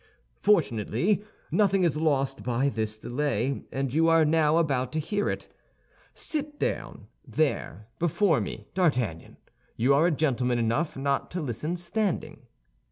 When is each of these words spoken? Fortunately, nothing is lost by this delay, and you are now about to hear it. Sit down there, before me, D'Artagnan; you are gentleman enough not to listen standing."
Fortunately, 0.41 1.23
nothing 1.51 1.83
is 1.83 1.95
lost 1.95 2.41
by 2.41 2.69
this 2.69 2.97
delay, 2.97 3.61
and 3.71 3.93
you 3.93 4.09
are 4.09 4.25
now 4.25 4.57
about 4.57 4.91
to 4.93 4.99
hear 4.99 5.29
it. 5.29 5.47
Sit 6.15 6.57
down 6.57 7.05
there, 7.23 7.87
before 7.99 8.41
me, 8.41 8.65
D'Artagnan; 8.73 9.37
you 9.77 9.93
are 9.93 10.09
gentleman 10.09 10.57
enough 10.57 10.97
not 10.97 11.29
to 11.29 11.39
listen 11.43 11.77
standing." 11.77 12.47